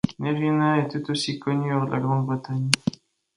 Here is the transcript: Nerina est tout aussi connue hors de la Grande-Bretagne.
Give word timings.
Nerina 0.17 0.79
est 0.79 0.89
tout 0.89 1.11
aussi 1.11 1.37
connue 1.37 1.75
hors 1.75 1.85
de 1.85 1.91
la 1.91 1.99
Grande-Bretagne. 1.99 2.71